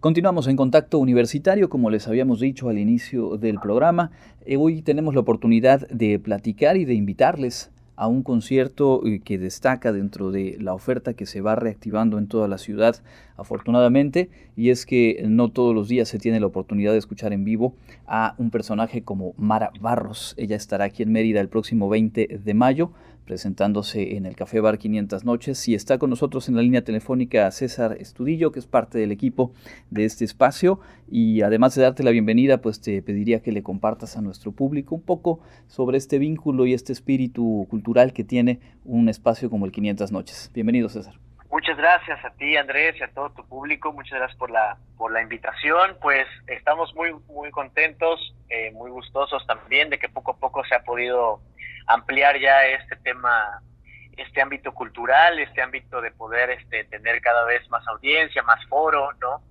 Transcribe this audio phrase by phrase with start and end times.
[0.00, 4.12] Continuamos en contacto universitario, como les habíamos dicho al inicio del programa.
[4.46, 9.38] Eh, hoy tenemos la oportunidad de platicar y de invitarles a un concierto eh, que
[9.38, 13.02] destaca dentro de la oferta que se va reactivando en toda la ciudad,
[13.36, 17.44] afortunadamente, y es que no todos los días se tiene la oportunidad de escuchar en
[17.44, 17.74] vivo
[18.06, 20.34] a un personaje como Mara Barros.
[20.36, 22.92] Ella estará aquí en Mérida el próximo 20 de mayo
[23.28, 27.50] presentándose en el Café Bar 500 Noches y está con nosotros en la línea telefónica
[27.50, 29.52] César Estudillo, que es parte del equipo
[29.90, 34.16] de este espacio y además de darte la bienvenida, pues te pediría que le compartas
[34.16, 39.10] a nuestro público un poco sobre este vínculo y este espíritu cultural que tiene un
[39.10, 40.50] espacio como el 500 Noches.
[40.54, 41.12] Bienvenido César.
[41.50, 45.12] Muchas gracias a ti Andrés y a todo tu público, muchas gracias por la, por
[45.12, 50.36] la invitación, pues estamos muy, muy contentos, eh, muy gustosos también de que poco a
[50.36, 51.40] poco se ha podido
[51.88, 53.60] ampliar ya este tema,
[54.16, 59.12] este ámbito cultural, este ámbito de poder este, tener cada vez más audiencia, más foro,
[59.14, 59.42] ¿no?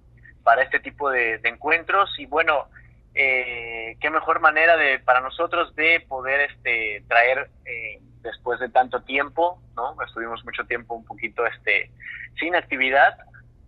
[0.44, 2.68] Para este tipo de, encuentros y bueno,
[3.16, 9.02] eh, qué mejor manera de para nosotros de poder este traer eh, después de tanto
[9.02, 9.96] tiempo, ¿no?
[10.04, 11.92] Estuvimos mucho tiempo un poquito este
[12.40, 13.18] sin actividad,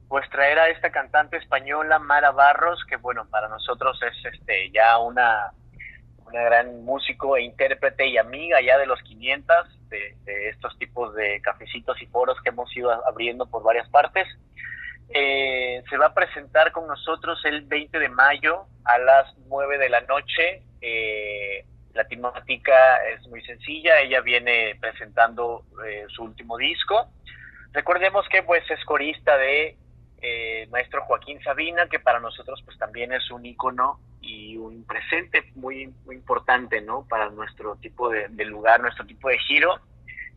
[0.07, 4.99] pues traer a esta cantante española Mara Barros, que bueno, para nosotros es este ya
[4.99, 5.53] una
[6.29, 10.15] una gran músico e intérprete y amiga ya de los 500 de,
[10.49, 14.27] estos tipos de cafecitos y foros que hemos ido abriendo por varias partes.
[15.09, 19.89] Eh, se va a presentar con nosotros el 20 de mayo a las 9 de
[19.89, 20.61] la noche.
[20.81, 27.09] Eh, la temática es muy sencilla, ella viene presentando eh, su último disco.
[27.71, 29.77] Recordemos que pues es corista de
[30.69, 35.93] maestro Joaquín Sabina, que para nosotros pues también es un ícono y un presente muy,
[36.05, 37.05] muy importante, ¿no?
[37.07, 39.79] Para nuestro tipo de, lugar, nuestro tipo de giro.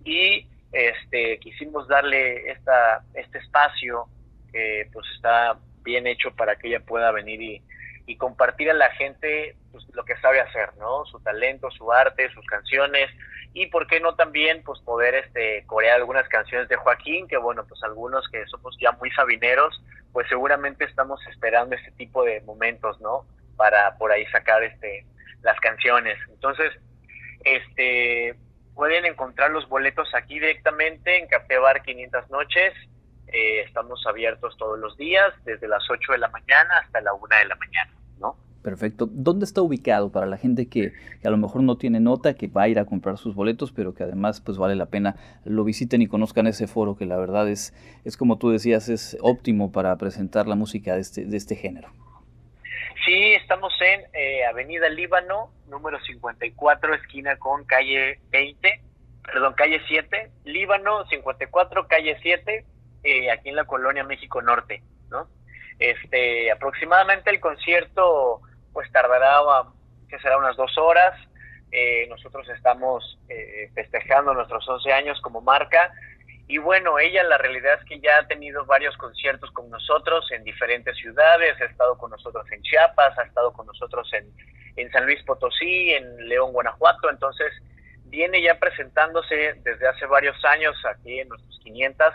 [0.04, 4.06] Y este, quisimos darle esta, este espacio
[4.52, 7.62] que pues está bien hecho para que ella pueda venir y,
[8.06, 11.04] y compartir a la gente pues, lo que sabe hacer, ¿no?
[11.06, 13.10] Su talento, su arte, sus canciones
[13.54, 17.64] y por qué no también pues poder este corear algunas canciones de Joaquín, que bueno,
[17.66, 19.82] pues algunos que somos ya muy sabineros,
[20.12, 23.26] pues seguramente estamos esperando este tipo de momentos, ¿no?
[23.56, 25.06] Para por ahí sacar este
[25.42, 26.18] las canciones.
[26.30, 26.72] Entonces,
[27.44, 28.36] este
[28.74, 32.72] pueden encontrar los boletos aquí directamente en Café Bar 500 Noches.
[33.28, 37.36] Eh, estamos abiertos todos los días, desde las 8 de la mañana hasta la 1
[37.38, 38.36] de la mañana, ¿no?
[38.62, 39.08] Perfecto.
[39.10, 40.92] ¿Dónde está ubicado para la gente que,
[41.24, 43.94] a lo mejor no tiene nota, que va a ir a comprar sus boletos, pero
[43.94, 47.48] que además pues vale la pena lo visiten y conozcan ese foro que la verdad
[47.48, 47.74] es,
[48.04, 51.90] es como tú decías, es óptimo para presentar la música de este, de este género?
[53.04, 58.80] Sí, estamos en eh, Avenida Líbano, número 54, esquina con calle 20,
[59.24, 62.64] perdón, calle 7, Líbano 54, calle 7,
[63.04, 65.28] eh, aquí en la colonia México Norte, ¿no?
[65.78, 68.40] Este, aproximadamente el concierto,
[68.72, 69.40] pues tardará,
[70.08, 71.18] que será unas dos horas.
[71.72, 73.18] Eh, nosotros estamos
[73.74, 75.90] festejando nuestros 11 años como marca
[76.48, 80.44] y bueno, ella la realidad es que ya ha tenido varios conciertos con nosotros en
[80.44, 84.30] diferentes ciudades, ha estado con nosotros en Chiapas, ha estado con nosotros en,
[84.76, 87.52] en San Luis Potosí, en León, Guanajuato, entonces
[88.04, 92.12] viene ya presentándose desde hace varios años aquí en nuestros 500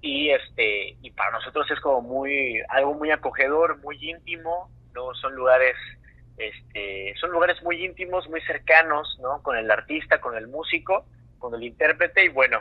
[0.00, 5.34] y este y para nosotros es como muy algo muy acogedor, muy íntimo, no son
[5.34, 5.76] lugares
[6.36, 9.42] este son lugares muy íntimos, muy cercanos, ¿no?
[9.42, 11.06] con el artista, con el músico,
[11.38, 12.60] con el intérprete y bueno,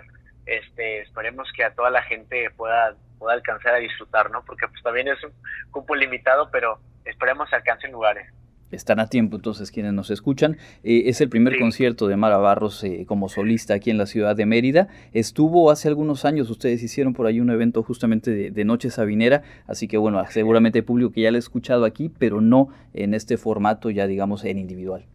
[1.12, 4.44] esperemos que a toda la gente pueda, pueda alcanzar a disfrutar, ¿no?
[4.46, 5.32] Porque pues también es un
[5.70, 8.28] cupo limitado, pero esperemos alcancen lugares.
[8.72, 10.58] Están a tiempo entonces quienes nos escuchan.
[10.86, 14.38] Eh, es el primer concierto de Mara Barros eh, como solista aquí en la ciudad
[14.38, 14.88] de Mérida.
[15.12, 19.44] Estuvo hace algunos años, ustedes hicieron por ahí un evento justamente de, de Noche Sabinera,
[19.68, 23.14] así que bueno, seguramente hay público que ya lo ha escuchado aquí, pero no en
[23.14, 25.06] este formato ya digamos en individual.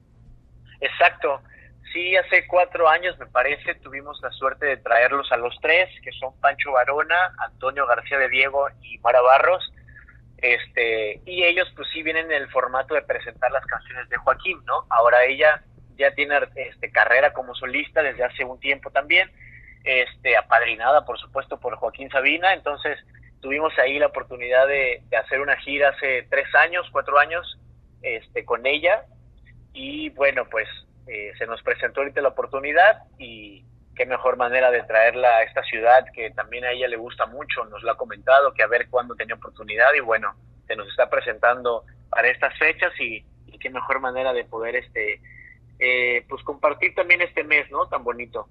[0.83, 1.41] Exacto.
[1.97, 6.13] Sí, hace cuatro años, me parece, tuvimos la suerte de traerlos a los tres, que
[6.13, 9.73] son Pancho Varona, Antonio García de Diego y Mara Barros.
[10.37, 14.63] Este, y ellos pues sí vienen en el formato de presentar las canciones de Joaquín,
[14.67, 14.85] ¿no?
[14.91, 15.63] Ahora ella
[15.97, 19.31] ya tiene este, carrera como solista desde hace un tiempo también,
[19.83, 22.99] este, apadrinada por supuesto por Joaquín Sabina, entonces
[23.41, 27.59] tuvimos ahí la oportunidad de, de hacer una gira hace tres años, cuatro años,
[28.03, 29.07] este, con ella,
[29.73, 30.69] y bueno, pues
[31.07, 33.65] eh, se nos presentó ahorita la oportunidad y
[33.95, 37.65] qué mejor manera de traerla a esta ciudad que también a ella le gusta mucho,
[37.65, 40.35] nos lo ha comentado, que a ver cuándo tenía oportunidad y bueno,
[40.67, 43.25] se nos está presentando para estas fechas y,
[43.59, 45.19] qué mejor manera de poder este
[45.79, 47.87] eh, pues compartir también este mes, ¿no?
[47.89, 48.49] Tan bonito.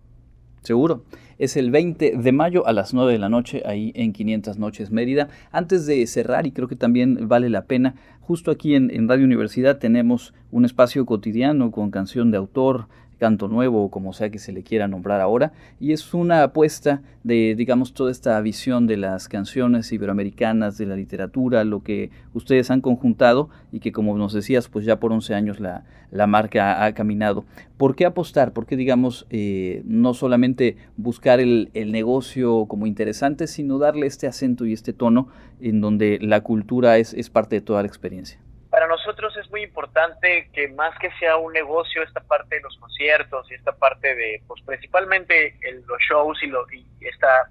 [0.63, 1.01] Seguro.
[1.37, 4.89] Es el 20 de mayo a las 9 de la noche ahí en 500 Noches
[4.89, 5.27] Mérida.
[5.51, 9.77] Antes de cerrar, y creo que también vale la pena, justo aquí en, Radio Universidad
[9.77, 12.87] tenemos un espacio cotidiano con canción de autor,
[13.19, 17.01] canto nuevo o como sea que se le quiera nombrar ahora, y es una apuesta
[17.25, 22.71] de, digamos, toda esta visión de las canciones iberoamericanas, de la literatura, lo que ustedes
[22.71, 26.85] han conjuntado y que, como nos decías, pues ya por 11 años la, la marca
[26.85, 27.45] ha, caminado.
[27.77, 28.53] ¿Por qué apostar?
[28.53, 34.27] ¿Por qué, digamos, eh, no solamente buscar el, el negocio como interesante, sino darle este
[34.27, 35.29] acento y este tono
[35.59, 38.39] en donde la cultura es, es parte de toda la experiencia?
[38.75, 42.75] para nosotros es muy importante que más que sea un negocio, esta parte de los
[42.77, 45.57] conciertos y esta parte de, pues principalmente
[45.87, 47.49] los shows y, lo, y esta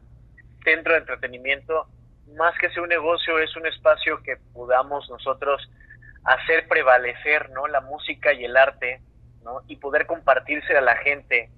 [0.64, 1.86] centro de entretenimiento,
[2.36, 5.66] más que sea un negocio, es un espacio que podamos nosotros
[6.24, 7.68] hacer prevalecer ¿no?
[7.68, 9.00] la música y el arte
[9.42, 9.62] ¿no?
[9.66, 11.48] y poder compartirse a la gente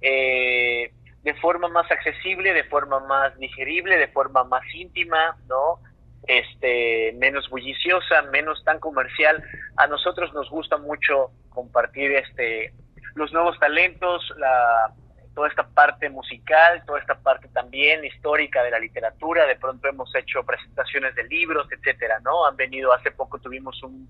[0.00, 0.92] eh,
[1.22, 5.80] de forma más accesible, de forma más digerible, de forma más íntima, ¿no?
[6.26, 9.42] este, menos bulliciosa, menos tan comercial.
[9.76, 12.72] A nosotros nos gusta mucho compartir este,
[13.14, 14.92] los nuevos talentos, la,
[15.34, 19.46] toda esta parte musical, toda esta parte también histórica de la literatura.
[19.46, 22.46] De pronto hemos hecho presentaciones de libros, etcétera, ¿no?
[22.46, 24.08] Han venido, hace poco tuvimos un,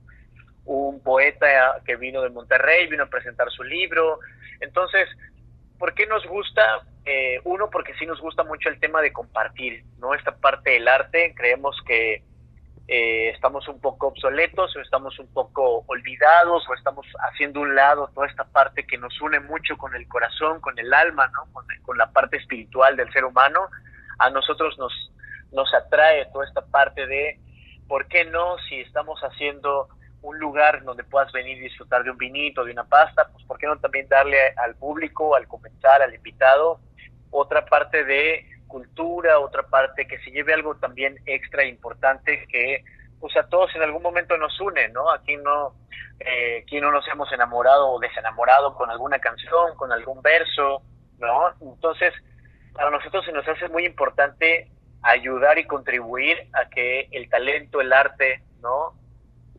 [0.65, 4.19] un poeta que vino de Monterrey, vino a presentar su libro.
[4.61, 5.09] Entonces,
[5.79, 6.83] ¿por qué nos gusta?
[7.05, 10.15] Eh, uno, porque sí nos gusta mucho el tema de compartir, ¿no?
[10.15, 12.23] Esta parte del arte, creemos que
[12.89, 18.11] eh, estamos un poco obsoletos o estamos un poco olvidados o estamos haciendo un lado
[18.15, 21.51] toda esta parte que nos une mucho con el corazón, con el alma, ¿no?
[21.53, 23.71] Con, con la parte espiritual del ser humano.
[24.19, 24.93] A nosotros nos,
[25.53, 27.39] nos atrae toda esta parte de,
[27.89, 28.59] ¿por qué no?
[28.69, 29.89] Si estamos haciendo
[30.23, 33.59] un lugar donde puedas venir y disfrutar de un vinito, de una pasta, pues ¿por
[33.59, 36.81] qué no también darle al público, al comensal, al invitado,
[37.31, 42.85] otra parte de cultura, otra parte que se lleve algo también extra importante que
[43.19, 45.11] pues a todos en algún momento nos une, ¿no?
[45.11, 45.75] Aquí no,
[46.21, 50.83] eh, no nos hemos enamorado o desenamorado con alguna canción, con algún verso,
[51.19, 51.51] ¿no?
[51.61, 52.15] Entonces,
[52.73, 54.71] para nosotros se nos hace muy importante
[55.03, 58.95] ayudar y contribuir a que el talento, el arte, ¿no?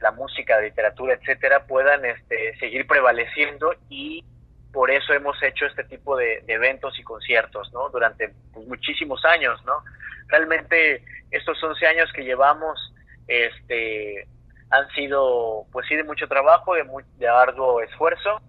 [0.01, 4.25] la música, la literatura, etcétera, puedan este, seguir prevaleciendo y
[4.71, 7.89] por eso hemos hecho este tipo de, eventos y conciertos, ¿no?
[7.89, 9.83] Durante pues, muchísimos años, ¿no?
[10.27, 12.93] Realmente estos 11 años que llevamos,
[13.27, 14.27] este,
[14.69, 18.41] han sido, pues sí, de mucho trabajo, de, muy, de arduo esfuerzo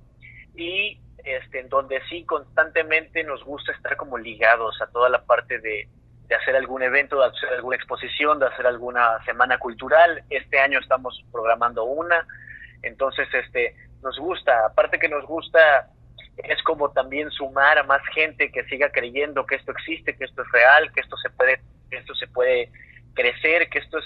[0.54, 5.58] y este, en donde sí constantemente nos gusta estar como ligados a toda la parte
[5.58, 5.88] de,
[6.28, 10.22] de hacer algún evento, de hacer alguna exposición, de hacer alguna semana cultural.
[10.30, 12.26] Este año estamos programando una,
[12.82, 15.88] entonces este nos gusta, aparte que nos gusta
[16.37, 20.43] es como también sumar a más gente que siga creyendo que esto existe, que esto
[20.43, 22.70] es real, que esto se puede que esto se puede
[23.14, 24.05] crecer, que esto es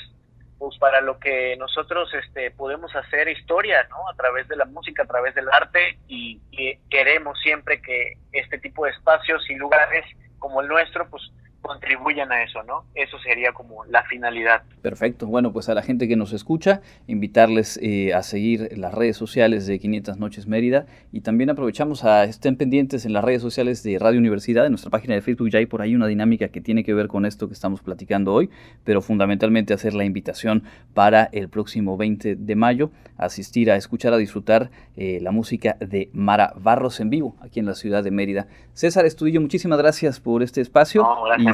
[0.59, 4.09] pues para lo que nosotros este podemos hacer historia, ¿no?
[4.09, 8.59] A través de la música, a través del arte y, y queremos siempre que este
[8.59, 10.05] tipo de espacios y lugares
[10.39, 11.23] como el nuestro pues
[11.67, 12.85] contribuyan a eso, ¿no?
[12.95, 14.63] Eso sería como la finalidad.
[14.83, 15.27] Perfecto.
[15.27, 19.67] Bueno, pues a la gente que nos escucha, invitarles eh, a seguir las redes sociales
[19.67, 23.99] de 500 Noches Mérida y también aprovechamos a estén pendientes en las redes sociales de
[23.99, 26.85] Radio Universidad, en nuestra página de Facebook ya hay por ahí una dinámica que tiene
[26.85, 28.51] que ver con esto que estamos platicando hoy,
[28.85, 30.65] pero fundamentalmente hacer la invitación
[30.95, 36.11] para el próximo 20 de mayo, asistir a escuchar, a disfrutar eh, la música de
[36.13, 38.47] Mara Barros en vivo aquí en la ciudad de Mérida.
[38.73, 41.07] César Estudillo, muchísimas gracias por este espacio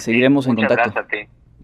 [0.02, 0.92] seguiremos en contacto.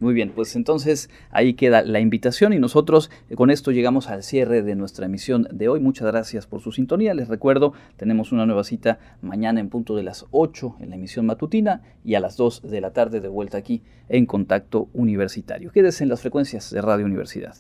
[0.01, 4.23] Muy bien, pues entonces ahí queda la invitación y nosotros eh, con esto llegamos al
[4.23, 5.81] cierre de nuestra emisión de hoy.
[5.81, 7.15] Muchas gracias por su sintonía.
[7.15, 11.27] Les recuerdo, tenemos una nueva cita mañana en punto de las 8 en la emisión
[11.27, 15.73] matutina y a las 2 de la tarde de vuelta aquí en Contacto Universitario.
[15.73, 17.57] Quédese en las frecuencias de Radio Universidad.